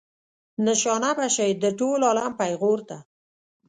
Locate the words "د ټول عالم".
1.63-2.31